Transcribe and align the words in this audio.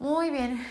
Muy 0.00 0.30
bien, 0.30 0.64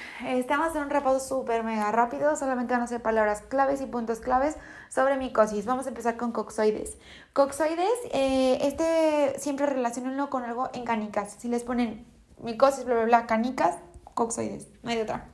vamos 0.48 0.68
a 0.68 0.70
hacer 0.70 0.82
un 0.82 0.90
repaso 0.90 1.20
súper 1.20 1.62
mega 1.62 1.92
rápido, 1.92 2.38
solamente 2.38 2.74
van 2.74 2.84
a 2.84 2.88
ser 2.88 3.02
palabras 3.02 3.42
claves 3.42 3.82
y 3.82 3.86
puntos 3.86 4.22
claves 4.22 4.56
sobre 4.88 5.18
micosis. 5.18 5.66
Vamos 5.66 5.86
a 5.86 5.90
empezar 5.90 6.16
con 6.16 6.32
coxoides. 6.32 6.98
Coxoides, 7.34 7.92
eh, 8.14 8.58
este 8.62 9.38
siempre 9.38 9.66
relacionenlo 9.66 10.30
con 10.30 10.46
algo 10.46 10.70
en 10.74 10.86
canicas. 10.86 11.36
Si 11.40 11.50
les 11.50 11.66
ponen 11.66 12.06
micosis, 12.42 12.86
bla, 12.86 12.96
bla, 12.96 13.04
bla, 13.04 13.28
canicas, 13.28 13.78
coxoides, 14.14 14.70
no 14.82 14.92
hay 14.92 14.96
de 14.96 15.02
otra. 15.02 15.26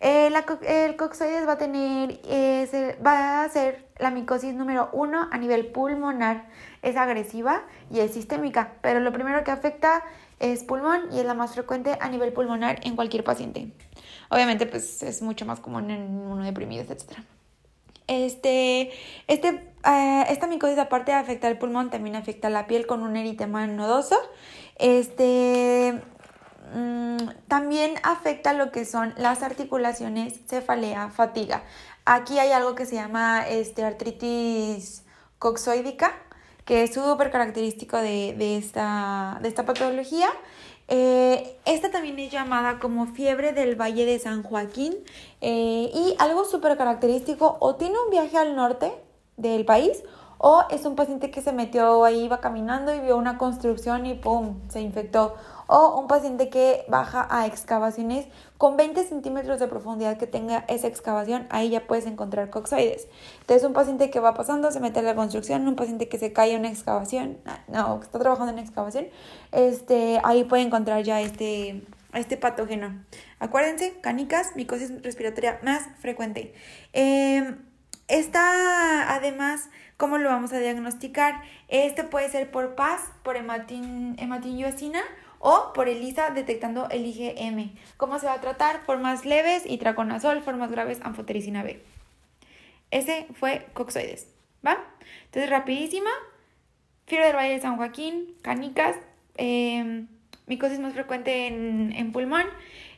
Eh, 0.00 0.32
el 0.66 0.96
coxoides 0.96 1.46
va 1.46 1.52
a 1.52 1.58
tener, 1.58 2.20
eh, 2.24 2.98
va 3.06 3.44
a 3.44 3.48
ser 3.48 3.86
la 3.98 4.10
micosis 4.10 4.54
número 4.54 4.88
uno 4.92 5.28
a 5.30 5.38
nivel 5.38 5.70
pulmonar. 5.70 6.48
Es 6.82 6.96
agresiva 6.96 7.62
y 7.90 8.00
es 8.00 8.12
sistémica, 8.12 8.72
pero 8.80 8.98
lo 8.98 9.12
primero 9.12 9.44
que 9.44 9.52
afecta 9.52 10.02
es 10.40 10.64
pulmón 10.64 11.02
y 11.12 11.20
es 11.20 11.26
la 11.26 11.34
más 11.34 11.52
frecuente 11.52 11.96
a 12.00 12.08
nivel 12.08 12.32
pulmonar 12.32 12.80
en 12.82 12.96
cualquier 12.96 13.22
paciente. 13.22 13.72
Obviamente, 14.30 14.66
pues 14.66 15.02
es 15.02 15.22
mucho 15.22 15.46
más 15.46 15.60
común 15.60 15.90
en 15.90 16.02
uno 16.02 16.42
deprimido, 16.42 16.82
etc. 16.82 17.18
Este, 18.06 18.90
este, 19.28 19.48
eh, 19.86 20.24
esta 20.28 20.46
micosis, 20.46 20.78
aparte 20.78 21.12
de 21.12 21.18
afectar 21.18 21.52
el 21.52 21.58
pulmón, 21.58 21.90
también 21.90 22.16
afecta 22.16 22.50
la 22.50 22.66
piel 22.66 22.86
con 22.86 23.02
un 23.02 23.16
eritema 23.16 23.66
nodoso. 23.66 24.16
Este, 24.76 26.00
mm, 26.74 27.18
también 27.46 27.94
afecta 28.02 28.54
lo 28.54 28.72
que 28.72 28.84
son 28.86 29.12
las 29.18 29.42
articulaciones, 29.42 30.40
cefalea, 30.48 31.10
fatiga. 31.10 31.62
Aquí 32.06 32.38
hay 32.38 32.50
algo 32.52 32.74
que 32.74 32.86
se 32.86 32.94
llama 32.94 33.46
este, 33.46 33.84
artritis 33.84 35.04
coxoídica 35.38 36.14
que 36.70 36.84
es 36.84 36.94
súper 36.94 37.32
característico 37.32 37.96
de, 37.96 38.56
esta, 38.56 39.40
patología. 39.66 40.28
Eh, 40.86 41.56
esta 41.64 41.90
también 41.90 42.16
es 42.20 42.30
llamada 42.30 42.78
como 42.78 43.08
fiebre 43.08 43.52
del 43.52 43.74
Valle 43.74 44.06
de 44.06 44.20
San 44.20 44.44
Joaquín 44.44 44.94
eh, 45.40 45.90
y 45.92 46.14
algo 46.20 46.44
súper 46.44 46.76
característico 46.76 47.56
o 47.58 47.74
tiene 47.74 47.96
un 48.04 48.12
viaje 48.12 48.38
al 48.38 48.54
norte 48.54 48.92
del 49.36 49.64
país 49.64 50.00
o 50.42 50.64
es 50.70 50.86
un 50.86 50.96
paciente 50.96 51.30
que 51.30 51.42
se 51.42 51.52
metió 51.52 52.02
ahí, 52.02 52.24
iba 52.24 52.40
caminando 52.40 52.94
y 52.94 53.00
vio 53.00 53.18
una 53.18 53.36
construcción 53.36 54.06
y 54.06 54.14
¡pum! 54.14 54.58
se 54.70 54.80
infectó 54.80 55.36
o 55.66 56.00
un 56.00 56.08
paciente 56.08 56.48
que 56.48 56.86
baja 56.88 57.28
a 57.30 57.46
excavaciones 57.46 58.26
con 58.56 58.78
20 58.78 59.04
centímetros 59.04 59.60
de 59.60 59.68
profundidad 59.68 60.16
que 60.16 60.26
tenga 60.26 60.64
esa 60.66 60.86
excavación, 60.86 61.46
ahí 61.50 61.68
ya 61.68 61.86
puedes 61.86 62.06
encontrar 62.06 62.48
coxoides. 62.48 63.06
Entonces, 63.42 63.66
un 63.66 63.74
paciente 63.74 64.10
que 64.10 64.18
va 64.18 64.32
pasando, 64.32 64.72
se 64.72 64.80
mete 64.80 65.00
a 65.00 65.02
la 65.02 65.14
construcción, 65.14 65.68
un 65.68 65.76
paciente 65.76 66.08
que 66.08 66.18
se 66.18 66.32
cae 66.32 66.54
en 66.54 66.60
una 66.60 66.70
excavación, 66.70 67.38
ah, 67.44 67.60
no, 67.68 68.00
que 68.00 68.06
está 68.06 68.18
trabajando 68.18 68.52
en 68.52 68.58
excavación, 68.58 69.08
este, 69.52 70.20
ahí 70.24 70.44
puede 70.44 70.62
encontrar 70.62 71.04
ya 71.04 71.20
este, 71.20 71.86
este 72.14 72.38
patógeno. 72.38 73.04
Acuérdense, 73.38 74.00
canicas, 74.00 74.56
micosis 74.56 75.02
respiratoria 75.02 75.60
más 75.62 75.82
frecuente. 76.00 76.54
Em, 76.94 77.69
esta, 78.10 79.14
además, 79.14 79.70
¿cómo 79.96 80.18
lo 80.18 80.28
vamos 80.28 80.52
a 80.52 80.58
diagnosticar? 80.58 81.42
Este 81.68 82.04
puede 82.04 82.28
ser 82.28 82.50
por 82.50 82.74
PAS, 82.74 83.00
por 83.22 83.36
hematin, 83.36 84.16
hematinioacina 84.18 85.00
o 85.38 85.72
por 85.74 85.88
ELISA 85.88 86.30
detectando 86.30 86.88
el 86.90 87.06
IgM. 87.06 87.72
¿Cómo 87.96 88.18
se 88.18 88.26
va 88.26 88.34
a 88.34 88.40
tratar? 88.40 88.80
Formas 88.84 89.24
leves, 89.24 89.64
itraconazol, 89.64 90.42
formas 90.42 90.70
graves, 90.70 91.00
anfotericina 91.02 91.62
B. 91.62 91.82
Ese 92.90 93.26
fue 93.38 93.66
coxoides, 93.72 94.26
¿va? 94.66 94.76
Entonces, 95.26 95.48
rapidísima, 95.48 96.10
fiebre 97.06 97.28
del 97.28 97.36
Valle 97.36 97.54
de 97.54 97.60
San 97.60 97.76
Joaquín, 97.76 98.34
canicas, 98.42 98.96
em, 99.36 100.08
micosis 100.46 100.80
más 100.80 100.92
frecuente 100.92 101.46
en, 101.46 102.12
pulmón, 102.12 102.44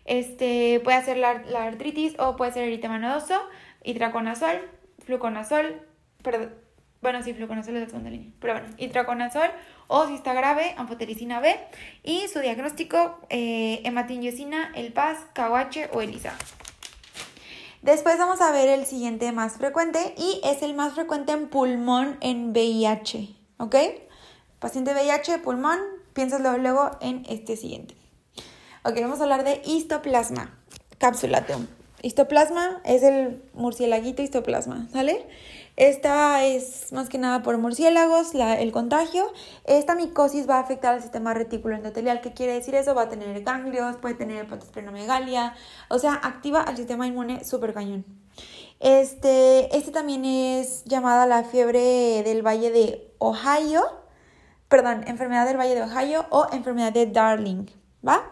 este, 0.04 0.80
puede 0.82 1.02
ser 1.02 1.18
la, 1.18 1.42
artritis 1.64 2.18
o 2.18 2.36
puede 2.36 2.52
ser 2.52 2.64
eritema 2.64 2.98
nodoso, 2.98 3.40
itraconazol, 3.84 4.56
fluconazol, 5.04 5.82
perdón, 6.22 6.54
bueno, 7.02 7.20
sí, 7.22 7.34
fluconazol 7.34 7.74
es 7.76 7.82
la 7.82 7.88
segunda 7.88 8.10
línea, 8.10 8.30
pero 8.38 8.54
bueno, 8.54 8.68
itraconazol 8.78 9.50
o 9.88 10.06
si 10.06 10.14
está 10.14 10.34
grave, 10.34 10.74
anfotericina 10.76 11.40
B 11.40 11.58
y 12.04 12.28
su 12.28 12.38
diagnóstico, 12.38 13.18
eh, 13.28 13.82
el 13.84 14.92
PAS, 14.92 15.18
KOH 15.34 15.90
o 15.92 16.00
ELISA. 16.00 16.32
Después 17.82 18.16
vamos 18.16 18.40
a 18.40 18.52
ver 18.52 18.68
el 18.68 18.86
siguiente 18.86 19.32
más 19.32 19.54
frecuente 19.54 20.14
y 20.16 20.40
es 20.44 20.62
el 20.62 20.74
más 20.74 20.94
frecuente 20.94 21.32
en 21.32 21.48
pulmón 21.48 22.16
en 22.20 22.52
VIH, 22.52 23.34
¿ok? 23.56 23.74
Paciente 24.60 24.94
VIH, 24.94 25.40
pulmón, 25.40 25.80
piensas 26.12 26.40
luego 26.40 26.92
en 27.00 27.26
este 27.28 27.56
siguiente. 27.56 27.96
Ok, 28.84 29.00
vamos 29.00 29.18
a 29.18 29.24
hablar 29.24 29.42
de 29.42 29.60
histoplasma 29.64 30.56
capsulatum. 30.98 31.66
Histoplasma 32.02 32.80
es 32.84 33.02
el 33.02 33.42
murcielaguito 33.54 34.22
histoplasma, 34.22 34.88
¿sale? 34.92 35.24
Esta 35.76 36.44
es 36.44 36.92
más 36.92 37.08
que 37.08 37.16
nada 37.16 37.42
por 37.42 37.56
murciélagos, 37.58 38.34
el 38.34 38.72
contagio. 38.72 39.32
Esta 39.64 39.94
micosis 39.94 40.48
va 40.48 40.56
a 40.56 40.60
afectar 40.60 40.94
al 40.94 41.00
sistema 41.00 41.32
retículo 41.32 41.76
endotelial. 41.76 42.20
¿Qué 42.20 42.32
quiere 42.32 42.52
decir 42.52 42.74
eso? 42.74 42.94
Va 42.94 43.02
a 43.02 43.08
tener 43.08 43.42
ganglios, 43.42 43.96
puede 43.96 44.14
tener 44.14 44.44
hepatosplenomegalia, 44.44 45.54
o 45.88 45.98
sea, 45.98 46.14
activa 46.14 46.60
al 46.60 46.76
sistema 46.76 47.06
inmune 47.06 47.44
súper 47.44 47.72
cañón. 47.72 48.04
Este, 48.80 49.74
este 49.76 49.92
también 49.92 50.24
es 50.24 50.84
llamada 50.84 51.24
la 51.24 51.44
fiebre 51.44 52.22
del 52.24 52.44
Valle 52.44 52.70
de 52.70 53.14
Ohio, 53.18 53.82
perdón, 54.68 55.04
enfermedad 55.06 55.46
del 55.46 55.56
Valle 55.56 55.76
de 55.76 55.82
Ohio 55.82 56.26
o 56.30 56.48
enfermedad 56.52 56.92
de 56.92 57.06
Darling, 57.06 57.66
¿va? 58.06 58.22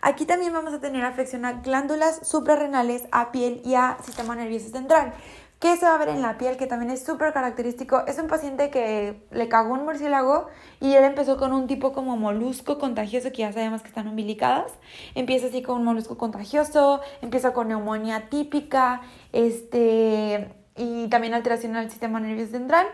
Aquí 0.00 0.26
también 0.26 0.52
vamos 0.52 0.74
a 0.74 0.80
tener 0.80 1.04
afección 1.04 1.44
a 1.44 1.54
glándulas 1.54 2.26
suprarrenales, 2.26 3.08
a 3.12 3.32
piel 3.32 3.60
y 3.64 3.74
a 3.74 3.98
sistema 4.04 4.34
nervioso 4.34 4.68
central. 4.70 5.14
¿Qué 5.58 5.74
se 5.78 5.86
va 5.86 5.94
a 5.94 5.98
ver 5.98 6.10
en 6.10 6.20
la 6.20 6.36
piel? 6.36 6.58
Que 6.58 6.66
también 6.66 6.90
es 6.90 7.02
súper 7.02 7.32
característico. 7.32 8.04
Es 8.06 8.18
un 8.18 8.26
paciente 8.26 8.68
que 8.68 9.26
le 9.30 9.48
cagó 9.48 9.72
un 9.72 9.84
murciélago 9.84 10.48
y 10.80 10.92
él 10.92 11.04
empezó 11.04 11.38
con 11.38 11.54
un 11.54 11.66
tipo 11.66 11.94
como 11.94 12.18
molusco 12.18 12.78
contagioso, 12.78 13.32
que 13.32 13.38
ya 13.38 13.52
sabemos 13.52 13.80
que 13.80 13.88
están 13.88 14.06
umbilicadas. 14.06 14.70
Empieza 15.14 15.46
así 15.46 15.62
con 15.62 15.78
un 15.78 15.84
molusco 15.84 16.18
contagioso, 16.18 17.00
empieza 17.22 17.54
con 17.54 17.68
neumonía 17.68 18.28
típica, 18.28 19.00
este, 19.32 20.54
y 20.76 21.08
también 21.08 21.32
alteración 21.32 21.74
al 21.74 21.90
sistema 21.90 22.20
nervioso 22.20 22.52
central. 22.52 22.86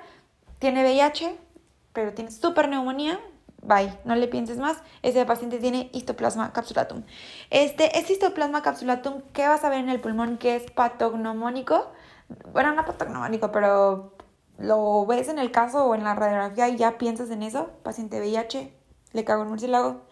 Tiene 0.60 0.84
VIH, 0.84 1.36
pero 1.92 2.12
tiene 2.14 2.30
súper 2.30 2.68
neumonía. 2.68 3.18
Bye, 3.62 3.98
no 4.04 4.16
le 4.16 4.28
pienses 4.28 4.58
más. 4.58 4.82
Ese 5.02 5.24
paciente 5.24 5.58
tiene 5.58 5.88
histoplasma 5.92 6.52
capsulatum. 6.52 7.04
Este, 7.50 7.96
este 7.98 8.14
histoplasma 8.14 8.62
capsulatum, 8.62 9.22
¿qué 9.32 9.46
vas 9.46 9.64
a 9.64 9.70
ver 9.70 9.78
en 9.78 9.88
el 9.88 10.00
pulmón? 10.00 10.36
Que 10.36 10.56
es 10.56 10.70
patognomónico 10.70 11.92
bueno, 12.52 12.74
no 12.74 12.84
patognomónico, 12.84 13.52
pero 13.52 14.14
lo 14.58 15.06
ves 15.06 15.28
en 15.28 15.38
el 15.38 15.50
caso 15.50 15.86
o 15.86 15.94
en 15.94 16.04
la 16.04 16.14
radiografía 16.14 16.68
y 16.68 16.76
ya 16.76 16.98
piensas 16.98 17.30
en 17.30 17.42
eso, 17.42 17.70
paciente 17.82 18.20
VIH, 18.20 18.72
le 19.12 19.24
cago 19.24 19.42
en 19.42 19.48
murciélago, 19.48 20.02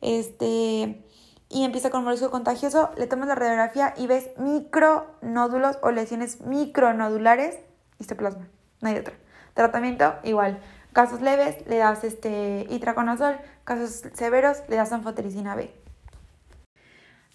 este, 0.00 1.04
y 1.48 1.64
empieza 1.64 1.90
con 1.90 2.04
molusco 2.04 2.30
contagioso, 2.30 2.90
le 2.96 3.06
tomas 3.06 3.28
la 3.28 3.34
radiografía 3.34 3.94
y 3.96 4.06
ves 4.06 4.30
micronódulos 4.38 5.78
o 5.82 5.90
lesiones 5.90 6.40
micronodulares, 6.40 7.58
histoplasma, 7.98 8.48
no 8.80 8.88
hay 8.88 8.96
otra. 8.96 9.14
Tratamiento, 9.54 10.16
igual. 10.24 10.58
Casos 10.94 11.20
leves, 11.20 11.56
le 11.66 11.78
das 11.78 12.04
este 12.04 12.68
itraconazol, 12.70 13.36
casos 13.64 14.04
severos, 14.14 14.58
le 14.68 14.76
das 14.76 14.92
anfotericina 14.92 15.56
B. 15.56 15.68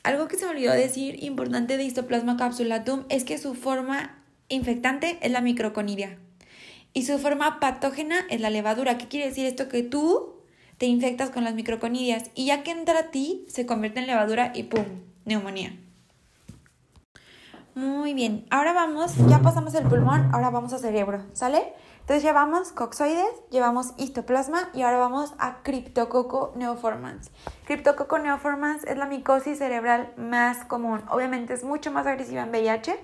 Algo 0.04 0.30
que 0.30 0.38
se 0.38 0.46
me 0.46 0.52
olvidó 0.52 0.72
decir 0.72 1.22
importante 1.22 1.76
de 1.76 1.84
histoplasma 1.84 2.38
capsulatum 2.38 3.04
es 3.10 3.26
que 3.26 3.38
su 3.38 3.56
forma 3.56 4.16
infectante 4.48 5.20
es 5.22 5.32
la 5.34 5.42
microconidia 5.42 6.18
y 6.94 7.04
su 7.04 7.20
forma 7.20 7.60
patógena 7.60 8.22
es 8.30 8.40
la 8.40 8.50
levadura. 8.50 8.98
¿Qué 8.98 9.10
quiere 9.10 9.28
decir 9.28 9.46
esto? 9.46 9.68
Que 9.68 9.84
tú 9.84 10.38
te 10.78 10.86
infectas 10.86 11.30
con 11.30 11.44
las 11.44 11.54
microconidias 11.54 12.32
y 12.36 12.46
ya 12.46 12.64
que 12.64 12.72
entra 12.72 12.98
a 12.98 13.12
ti 13.12 13.46
se 13.50 13.66
convierte 13.66 14.00
en 14.00 14.08
levadura 14.08 14.54
y 14.56 14.64
¡pum! 14.64 14.86
neumonía. 15.26 15.78
Muy 17.76 18.14
bien, 18.14 18.46
ahora 18.52 18.72
vamos, 18.72 19.16
ya 19.28 19.40
pasamos 19.40 19.76
el 19.76 19.86
pulmón, 19.86 20.34
ahora 20.34 20.50
vamos 20.50 20.72
a 20.72 20.80
cerebro, 20.80 21.26
¿sale? 21.34 21.74
Entonces 22.10 22.28
llevamos 22.28 22.72
coxoides, 22.72 23.30
llevamos 23.52 23.94
histoplasma 23.98 24.70
y 24.74 24.82
ahora 24.82 24.98
vamos 24.98 25.36
a 25.38 25.62
Cryptococcus 25.62 26.56
neoformans. 26.56 27.30
Cryptococcus 27.66 28.20
neoformans 28.24 28.84
es 28.86 28.98
la 28.98 29.06
micosis 29.06 29.60
cerebral 29.60 30.12
más 30.18 30.66
común. 30.66 31.04
Obviamente 31.12 31.54
es 31.54 31.64
mucho 31.64 31.92
más 31.92 32.08
agresiva 32.08 32.42
en 32.42 32.50
VIH, 32.50 33.00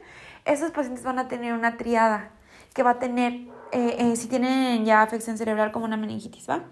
esos 0.46 0.72
pacientes 0.72 1.04
van 1.04 1.20
a 1.20 1.28
tener 1.28 1.54
una 1.54 1.78
triada 1.78 2.32
que 2.74 2.82
va 2.82 2.90
a 2.90 2.98
tener, 2.98 3.34
eh, 3.72 3.96
eh, 4.00 4.16
si 4.16 4.28
tienen 4.28 4.86
ya 4.86 5.04
afección 5.04 5.38
cerebral 5.38 5.72
como 5.72 5.86
una 5.86 5.98
meningitis, 5.98 6.50
¿va? 6.50 6.64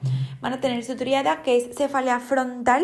Van 0.42 0.54
a 0.54 0.60
tener 0.60 0.84
su 0.84 0.96
triada 0.96 1.44
que 1.44 1.58
es 1.58 1.78
cefalea 1.78 2.20
frontal, 2.20 2.84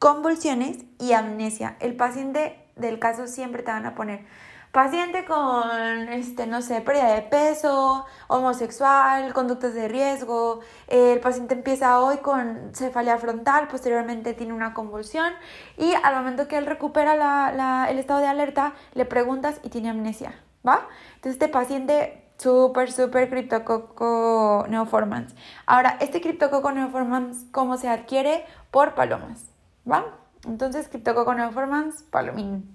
convulsiones 0.00 0.78
y 0.98 1.12
amnesia. 1.12 1.76
El 1.78 1.94
paciente 1.94 2.66
del 2.74 2.98
caso 2.98 3.28
siempre 3.28 3.62
te 3.62 3.70
van 3.70 3.86
a 3.86 3.94
poner 3.94 4.26
paciente 4.74 5.24
con, 5.24 5.70
este, 6.08 6.48
no 6.48 6.60
sé, 6.60 6.80
pérdida 6.80 7.14
de 7.14 7.22
peso, 7.22 8.04
homosexual, 8.26 9.32
conductas 9.32 9.72
de 9.72 9.86
riesgo, 9.86 10.60
el 10.88 11.20
paciente 11.20 11.54
empieza 11.54 12.00
hoy 12.00 12.18
con 12.18 12.72
cefalea 12.74 13.16
frontal, 13.18 13.68
posteriormente 13.68 14.34
tiene 14.34 14.52
una 14.52 14.74
convulsión 14.74 15.32
y 15.78 15.94
al 16.02 16.16
momento 16.16 16.48
que 16.48 16.58
él 16.58 16.66
recupera 16.66 17.14
la, 17.14 17.86
el 17.88 18.00
estado 18.00 18.18
de 18.18 18.26
alerta, 18.26 18.74
le 18.94 19.04
preguntas 19.04 19.60
y 19.62 19.68
tiene 19.68 19.90
amnesia, 19.90 20.34
¿va? 20.66 20.88
Entonces 21.14 21.34
este 21.34 21.48
paciente 21.48 22.32
súper, 22.36 22.90
súper 22.90 23.30
criptococo 23.30 24.66
neoformans. 24.68 25.36
Ahora, 25.66 25.98
este 26.00 26.20
criptococo 26.20 26.72
neoformans, 26.72 27.46
¿cómo 27.52 27.76
se 27.76 27.88
adquiere? 27.88 28.44
Por 28.72 28.94
palomas, 28.94 29.44
¿va? 29.88 30.04
Entonces, 30.46 30.88
criptococo 30.88 31.32
neoformans, 31.32 32.02
palomín. 32.10 32.73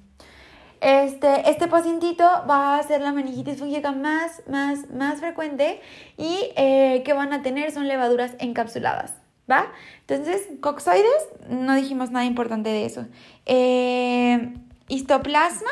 Este, 0.81 1.49
este 1.49 1.67
pacientito 1.67 2.23
va 2.49 2.77
a 2.77 2.83
ser 2.83 3.01
la 3.01 3.11
meningitis 3.11 3.59
fúngica 3.59 3.91
más, 3.91 4.41
más, 4.47 4.89
más 4.89 5.19
frecuente 5.19 5.81
y 6.17 6.51
eh, 6.55 7.01
que 7.03 7.11
van 7.13 7.33
a 7.33 7.41
tener 7.41 7.71
son 7.71 7.87
levaduras 7.87 8.35
encapsuladas, 8.39 9.13
¿va? 9.49 9.73
Entonces, 10.07 10.47
coxoides, 10.61 11.27
no 11.49 11.75
dijimos 11.75 12.11
nada 12.11 12.23
importante 12.23 12.69
de 12.69 12.85
eso. 12.85 13.07
Eh, 13.45 14.53
histoplasma, 14.87 15.71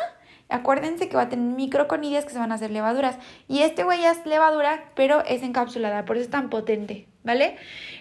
acuérdense 0.50 1.08
que 1.08 1.16
va 1.16 1.24
a 1.24 1.30
tener 1.30 1.56
microconidias 1.56 2.26
que 2.26 2.32
se 2.32 2.40
van 2.40 2.52
a 2.52 2.56
hacer 2.56 2.72
levaduras. 2.72 3.18
Y 3.48 3.60
este 3.60 3.84
güey 3.84 4.04
es 4.04 4.26
levadura, 4.26 4.92
pero 4.94 5.24
es 5.26 5.42
encapsulada, 5.42 6.04
por 6.04 6.18
eso 6.18 6.26
es 6.26 6.32
tan 6.32 6.50
potente, 6.50 7.08
¿vale? 7.28 7.58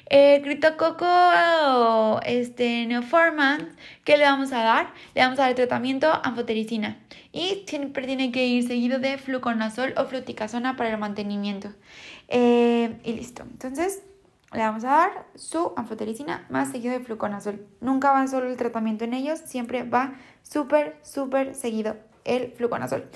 Eh, 0.09 0.41
criptococo 0.43 2.21
este, 2.25 2.87
neoformans, 2.87 3.65
¿qué 4.05 4.17
le 4.17 4.25
vamos 4.25 4.53
a 4.53 4.63
dar? 4.63 4.95
Le 5.15 5.21
vamos 5.21 5.39
a 5.39 5.43
dar 5.43 5.55
tratamiento 5.55 6.09
anfotericina. 6.23 6.97
Y 7.33 7.65
siempre 7.67 8.07
tiene 8.07 8.33
que 8.33 8.47
ir 8.47 8.67
seguido 8.67 8.99
de 8.99 9.19
fluconazol 9.19 9.93
o 9.99 10.07
fluticasona 10.07 10.77
para 10.77 10.91
el 10.91 10.99
mantenimiento. 10.99 11.69
Eh, 12.29 12.99
y 13.05 13.13
listo. 13.13 13.43
Entonces, 13.43 14.03
le 14.53 14.61
vamos 14.61 14.85
a 14.85 14.89
dar 14.89 15.27
su 15.35 15.73
anfotericina 15.77 16.47
más 16.49 16.71
seguido 16.71 16.95
de 16.95 17.01
fluconazol. 17.01 17.67
Nunca 17.81 18.13
va 18.13 18.27
solo 18.29 18.49
el 18.49 18.57
tratamiento 18.57 19.05
en 19.05 19.13
ellos, 19.13 19.41
siempre 19.45 19.83
va 19.83 20.15
súper, 20.43 20.99
súper 21.03 21.55
seguido 21.55 21.97
el 22.25 22.53
fluconazol. 22.53 23.09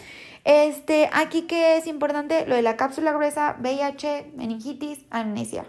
Este, 0.44 1.08
aquí 1.12 1.42
que 1.42 1.76
es 1.76 1.86
importante, 1.86 2.46
lo 2.46 2.56
de 2.56 2.62
la 2.62 2.76
cápsula 2.76 3.12
gruesa, 3.12 3.56
VIH, 3.60 4.32
meningitis, 4.36 5.04
amnesia. 5.10 5.64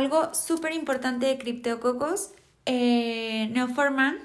Algo 0.00 0.32
súper 0.32 0.72
importante 0.72 1.26
de 1.26 1.36
criptococos 1.36 2.30
eh, 2.64 3.50
neoforman 3.52 4.16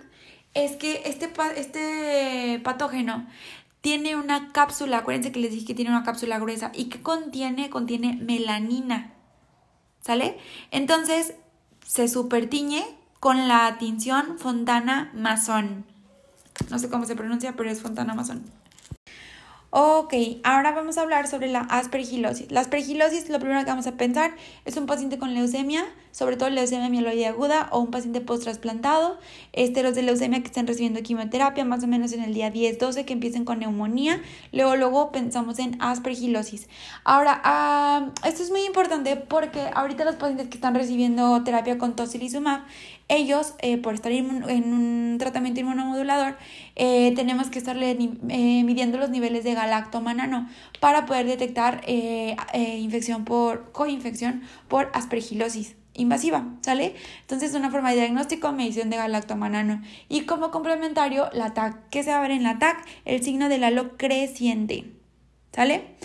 es 0.54 0.78
que 0.78 1.02
este, 1.04 1.30
este 1.58 2.62
patógeno 2.64 3.28
tiene 3.82 4.16
una 4.16 4.54
cápsula, 4.54 5.00
acuérdense 5.00 5.34
que 5.34 5.42
les 5.42 5.52
dije 5.52 5.66
que 5.66 5.74
tiene 5.74 5.92
una 5.92 6.06
cápsula 6.06 6.40
gruesa 6.40 6.72
y 6.74 6.86
que 6.86 7.02
contiene, 7.02 7.70
contiene 7.70 8.18
melanina, 8.22 9.12
¿sale? 10.00 10.38
Entonces 10.72 11.34
se 11.86 12.08
supertiñe 12.08 12.86
con 13.20 13.50
la 13.50 13.78
tinción 13.78 14.40
Fontana 14.40 15.12
Mason. 15.14 15.84
No 16.70 16.80
sé 16.80 16.88
cómo 16.88 17.04
se 17.04 17.18
pronuncia, 17.18 17.54
pero 17.58 17.70
es 17.70 17.82
Fontana 17.82 18.14
Mason. 18.14 18.46
Ok, 19.78 20.14
ahora 20.46 20.72
vamos 20.72 20.98
a 20.98 21.02
hablar 21.02 21.28
sobre 21.28 21.50
la 21.50 21.60
aspergilosis. 21.60 22.50
La 22.50 22.62
aspergilosis, 22.62 23.28
lo 23.28 23.40
primero 23.40 23.60
que 23.60 23.66
vamos 23.66 23.88
a 23.88 23.98
pensar 23.98 24.34
es 24.64 24.78
un 24.78 24.86
paciente 24.86 25.18
con 25.18 25.34
leucemia, 25.34 25.84
sobre 26.14 26.38
todo 26.38 26.50
leucemia 26.50 26.88
mieloide 26.88 27.28
aguda 27.28 27.68
o 27.72 27.82
un 27.82 27.92
paciente 27.92 28.22
post-trasplantado. 28.22 29.20
Este, 29.52 29.84
los 29.84 29.94
de 29.94 30.04
leucemia 30.04 30.40
que 30.40 30.46
estén 30.46 30.66
recibiendo 30.66 31.02
quimioterapia, 31.04 31.66
más 31.66 31.84
o 31.84 31.88
menos 31.88 32.14
en 32.14 32.24
el 32.24 32.34
día 32.34 32.54
10-12, 32.54 33.04
que 33.04 33.12
empiecen 33.12 33.44
con 33.44 33.60
neumonía. 33.60 34.22
Luego, 34.54 34.78
luego 34.78 35.12
pensamos 35.12 35.60
en 35.60 35.76
aspergilosis. 35.82 36.70
Ahora, 37.04 37.42
ah, 37.44 38.12
esto 38.24 38.44
es 38.44 38.52
muy 38.52 38.64
importante 38.64 39.18
porque 39.18 39.72
ahorita 39.74 40.06
los 40.06 40.16
pacientes 40.16 40.48
que 40.48 40.56
están 40.56 40.74
recibiendo 40.74 41.44
terapia 41.44 41.78
con 41.78 41.98
tocilizumab, 41.98 42.62
ellos, 43.08 43.54
eh, 43.60 43.78
por 43.78 43.94
estar 43.94 44.12
en 44.12 44.74
un 44.74 45.18
tratamiento 45.20 45.60
inmunomodulador, 45.60 46.38
eh, 46.76 47.14
tenemos 47.16 47.50
que 47.50 47.60
estarle 47.60 47.92
eh, 47.92 48.64
midiendo 48.64 48.98
los 48.98 49.12
niveles 49.12 49.44
de 49.44 49.54
galactomanano 49.54 50.50
para 50.80 51.06
poder 51.06 51.28
detectar 51.28 51.84
infección 51.88 53.24
por 53.26 53.72
coinfección 53.72 54.42
por 54.68 54.90
aspergilosis 54.94 55.76
invasiva, 55.94 56.46
¿sale? 56.62 56.96
Entonces, 57.22 57.54
una 57.54 57.70
forma 57.70 57.92
de 57.92 57.98
diagnóstico, 57.98 58.52
medición 58.52 58.90
de 58.90 58.98
galactomanano. 58.98 59.82
Y 60.10 60.22
como 60.22 60.52
complementario, 60.52 61.30
la 61.32 61.54
TAC. 61.54 61.90
¿Qué 61.90 62.04
se 62.04 62.10
va 62.10 62.18
a 62.18 62.22
ver 62.22 62.32
en 62.32 62.44
la 62.44 62.60
TAC? 62.60 62.86
El 63.06 63.24
signo 63.24 63.48
del 63.48 63.64
halo 63.64 63.96
creciente, 63.96 64.92
¿sale? 65.54 65.96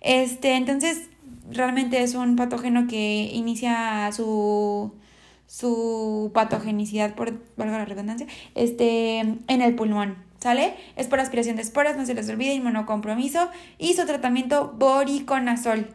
Este, 0.00 0.54
entonces, 0.54 1.10
realmente 1.50 2.02
es 2.02 2.14
un 2.14 2.36
patógeno 2.36 2.86
que 2.86 3.30
inicia 3.34 4.10
su 4.12 4.94
su 5.46 6.30
patogenicidad, 6.34 7.14
por 7.14 7.32
valga 7.56 7.78
la 7.78 7.84
redundancia, 7.84 8.26
este, 8.54 9.18
en 9.20 9.62
el 9.62 9.74
pulmón. 9.74 10.16
¿Sale? 10.40 10.74
Es 10.96 11.06
por 11.06 11.20
aspiración 11.20 11.56
de 11.56 11.62
esporas, 11.62 11.96
no 11.96 12.04
se 12.04 12.12
les 12.12 12.28
olvide, 12.28 12.52
inmunocompromiso 12.52 13.48
y 13.78 13.94
su 13.94 14.04
tratamiento 14.04 14.74
boriconazol. 14.76 15.88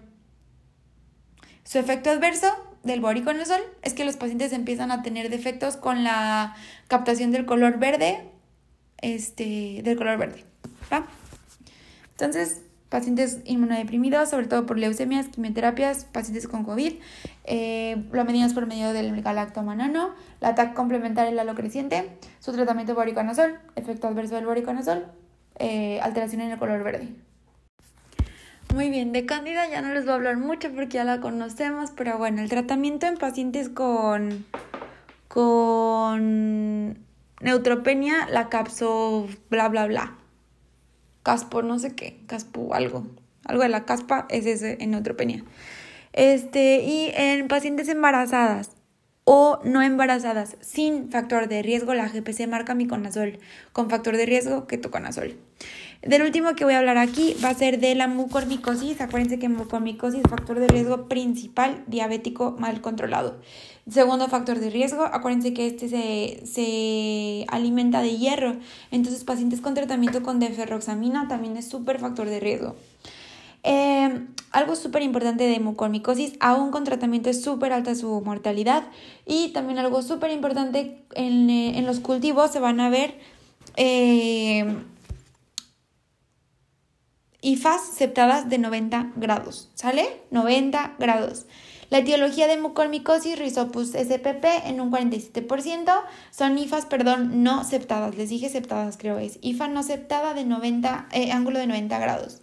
Su 1.63 1.77
efecto 1.77 2.09
adverso 2.09 2.47
del 2.83 2.99
boriconazol 2.99 3.61
es 3.83 3.93
que 3.93 4.05
los 4.05 4.17
pacientes 4.17 4.51
empiezan 4.51 4.89
a 4.89 5.03
tener 5.03 5.29
defectos 5.29 5.77
con 5.77 6.03
la 6.03 6.55
captación 6.87 7.29
del 7.31 7.45
color 7.45 7.77
verde, 7.77 8.27
este, 9.01 9.81
del 9.83 9.97
color 9.97 10.17
verde, 10.17 10.43
¿va? 10.91 11.05
Entonces, 12.11 12.63
pacientes 12.89 13.39
inmunodeprimidos, 13.45 14.29
sobre 14.29 14.47
todo 14.47 14.65
por 14.65 14.77
leucemias, 14.77 15.27
quimioterapias, 15.27 16.05
pacientes 16.05 16.47
con 16.47 16.63
COVID. 16.63 16.93
Eh, 17.45 18.03
lo 18.11 18.25
medimos 18.25 18.53
por 18.53 18.65
medio 18.65 18.91
del 18.93 19.21
galactomanano, 19.21 20.13
la 20.41 20.55
TAC 20.55 20.73
complementaria 20.73 21.31
el 21.31 21.39
halo 21.39 21.55
creciente, 21.55 22.09
su 22.39 22.51
tratamiento 22.51 22.95
boriconazol, 22.95 23.59
efecto 23.75 24.07
adverso 24.07 24.35
del 24.35 24.45
boriconazol, 24.45 25.05
eh, 25.59 25.99
alteración 26.01 26.41
en 26.41 26.51
el 26.51 26.57
color 26.57 26.83
verde. 26.83 27.09
Muy 28.73 28.89
bien, 28.89 29.11
de 29.13 29.25
Cándida 29.25 29.67
ya 29.67 29.81
no 29.81 29.93
les 29.93 30.03
voy 30.03 30.11
a 30.11 30.15
hablar 30.15 30.37
mucho 30.37 30.69
porque 30.69 30.97
ya 30.97 31.03
la 31.03 31.21
conocemos, 31.21 31.91
pero 31.95 32.17
bueno, 32.17 32.41
el 32.41 32.49
tratamiento 32.49 33.07
en 33.07 33.17
pacientes 33.17 33.69
con, 33.69 34.45
con 35.27 36.99
neutropenia, 37.41 38.27
la 38.29 38.49
capso 38.49 39.27
bla 39.49 39.69
bla 39.69 39.87
bla 39.87 40.18
caspo, 41.23 41.61
no 41.61 41.79
sé 41.79 41.95
qué, 41.95 42.21
caspo 42.27 42.73
algo, 42.73 43.05
algo 43.45 43.63
de 43.63 43.69
la 43.69 43.85
caspa 43.85 44.27
es 44.29 44.45
ese 44.45 44.77
en 44.79 44.91
neutropenia. 44.91 45.43
Este, 46.13 46.81
y 46.83 47.11
en 47.15 47.47
pacientes 47.47 47.87
embarazadas 47.87 48.71
o 49.31 49.59
no 49.63 49.83
embarazadas 49.83 50.57
sin 50.61 51.11
factor 51.11 51.47
de 51.47 51.61
riesgo, 51.61 51.93
la 51.93 52.07
GPC 52.07 52.47
marca 52.47 52.73
miconazol, 52.73 53.37
con 53.73 53.89
factor 53.89 54.17
de 54.17 54.25
riesgo 54.25 54.65
ketoconazol. 54.65 55.37
Del 56.01 56.21
último 56.21 56.55
que 56.55 56.63
voy 56.63 56.75
a 56.75 56.79
hablar 56.79 56.97
aquí 56.97 57.35
va 57.43 57.49
a 57.49 57.53
ser 57.53 57.79
de 57.81 57.93
la 57.93 58.07
mucormicosis. 58.07 59.01
Acuérdense 59.01 59.37
que 59.37 59.49
mucormicosis 59.49 60.21
es 60.23 60.29
factor 60.29 60.57
de 60.57 60.67
riesgo 60.67 61.09
principal 61.09 61.83
diabético 61.87 62.55
mal 62.57 62.79
controlado. 62.79 63.37
Segundo 63.89 64.29
factor 64.29 64.59
de 64.59 64.69
riesgo, 64.69 65.03
acuérdense 65.03 65.53
que 65.53 65.67
este 65.67 65.89
se, 66.45 67.45
alimenta 67.49 68.01
de 68.01 68.17
hierro. 68.17 68.55
Entonces, 68.91 69.25
pacientes 69.25 69.59
con 69.59 69.73
tratamiento 69.73 70.23
con 70.23 70.39
deferroxamina 70.39 71.27
también 71.27 71.57
es 71.57 71.67
súper 71.67 71.99
factor 71.99 72.29
de 72.29 72.39
riesgo. 72.39 72.75
Em, 73.63 74.27
algo 74.51 74.77
súper 74.77 75.01
importante 75.01 75.43
de 75.43 75.59
mucormicosis, 75.59 76.33
aún 76.39 76.71
con 76.71 76.85
tratamiento 76.85 77.29
es 77.29 77.41
súper 77.41 77.73
alta 77.73 77.93
su 77.93 78.21
mortalidad. 78.21 78.87
Y 79.25 79.49
también 79.49 79.79
algo 79.79 80.01
súper 80.01 80.31
importante, 80.31 81.03
en, 81.15 81.49
en, 81.49 81.85
los 81.85 81.99
cultivos 81.99 82.51
se 82.51 82.61
van 82.61 82.79
a 82.79 82.89
ver 82.89 83.15
eh, 83.75 84.65
IFAS 87.41 87.81
septadas 87.95 88.49
de 88.49 88.57
90 88.57 89.13
grados, 89.15 89.69
¿sale? 89.73 90.21
90 90.31 90.95
grados. 90.99 91.45
La 91.89 91.99
etiología 91.99 92.47
de 92.47 92.57
mucormicosis 92.57 93.39
Rhizopus 93.39 93.93
spp 93.95 94.67
en 94.67 94.79
un 94.79 94.91
47% 94.91 96.01
son 96.29 96.57
IFAs, 96.57 96.85
perdón, 96.85 97.43
no 97.43 97.63
septadas. 97.63 98.15
Les 98.15 98.29
dije 98.29 98.49
septadas, 98.49 98.97
creo 98.97 99.17
es. 99.17 99.39
IFA 99.41 99.69
no 99.69 99.81
septada 99.81 100.33
de 100.35 100.45
90, 100.45 101.07
eh, 101.11 101.31
ángulo 101.31 101.57
de 101.57 101.65
90 101.65 101.97
grados. 101.97 102.41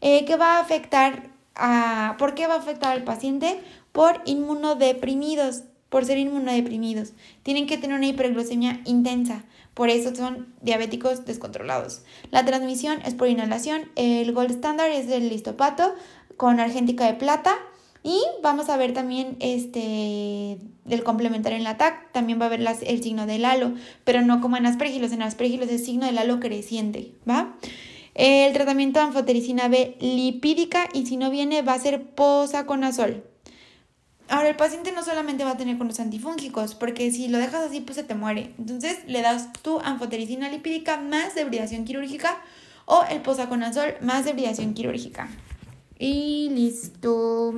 Eh, 0.00 0.24
¿Qué 0.26 0.36
va 0.36 0.58
a 0.58 0.60
afectar 0.60 1.30
a, 1.56 2.16
¿Por 2.18 2.34
qué 2.34 2.46
va 2.46 2.54
a 2.54 2.58
afectar 2.58 2.92
al 2.92 3.02
paciente? 3.02 3.60
Por 3.90 4.20
inmunodeprimidos, 4.26 5.62
por 5.94 6.04
ser 6.04 6.18
inmunodeprimidos. 6.18 7.12
Tienen 7.44 7.68
que 7.68 7.78
tener 7.78 7.96
una 7.96 8.08
hiperglucemia 8.08 8.80
intensa. 8.84 9.44
Por 9.74 9.90
eso 9.90 10.12
son 10.12 10.52
diabéticos 10.60 11.24
descontrolados. 11.24 12.02
La 12.32 12.44
transmisión 12.44 12.98
es 13.06 13.14
por 13.14 13.28
inhalación. 13.28 13.82
El 13.94 14.32
gold 14.32 14.50
standard 14.50 14.90
es 14.90 15.08
el 15.08 15.28
listopato 15.28 15.94
con 16.36 16.58
argéntica 16.58 17.06
de 17.06 17.14
plata. 17.14 17.54
Y 18.02 18.20
vamos 18.42 18.70
a 18.70 18.76
ver 18.76 18.92
también 18.92 19.36
este 19.38 20.58
del 20.84 21.04
complementario 21.04 21.58
en 21.58 21.62
la 21.62 21.76
TAC, 21.76 22.10
también 22.10 22.40
va 22.40 22.46
a 22.46 22.48
ver 22.48 22.60
el 22.60 23.00
signo 23.00 23.26
del 23.26 23.44
halo, 23.44 23.74
pero 24.02 24.20
no 24.22 24.40
como 24.40 24.56
en 24.56 24.66
aspergilos, 24.66 25.12
en 25.12 25.22
aspergilos 25.22 25.68
es 25.68 25.84
signo 25.84 26.06
del 26.06 26.18
halo 26.18 26.40
creciente, 26.40 27.12
¿va? 27.30 27.54
El 28.16 28.52
tratamiento 28.52 28.98
de 28.98 29.06
anfotericina 29.06 29.68
B 29.68 29.96
lipídica 30.00 30.88
y 30.92 31.06
si 31.06 31.16
no 31.16 31.30
viene 31.30 31.62
va 31.62 31.74
a 31.74 31.78
ser 31.78 32.02
posaconazol. 32.02 33.22
Ahora, 34.28 34.48
el 34.48 34.56
paciente 34.56 34.92
no 34.92 35.02
solamente 35.02 35.44
va 35.44 35.50
a 35.50 35.56
tener 35.56 35.76
con 35.76 35.88
los 35.88 36.00
antifúngicos, 36.00 36.74
porque 36.74 37.10
si 37.12 37.28
lo 37.28 37.38
dejas 37.38 37.66
así, 37.66 37.80
pues 37.80 37.96
se 37.96 38.04
te 38.04 38.14
muere. 38.14 38.54
Entonces, 38.58 38.98
le 39.06 39.20
das 39.20 39.52
tu 39.62 39.80
anfotericina 39.80 40.48
lipídica 40.48 40.98
más 40.98 41.34
debridación 41.34 41.84
quirúrgica 41.84 42.38
o 42.86 43.04
el 43.10 43.20
posaconazol 43.20 43.96
más 44.00 44.24
debridación 44.24 44.74
quirúrgica. 44.74 45.28
Y 45.98 46.48
listo. 46.50 47.54